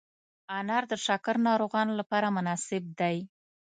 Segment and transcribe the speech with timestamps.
[0.57, 3.17] انار د شکر ناروغانو لپاره مناسب دی.